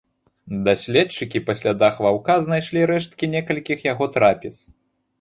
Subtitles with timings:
[0.67, 4.55] Даследчыкі па слядах ваўка знайшлі рэшткі некалькіх яго трапез.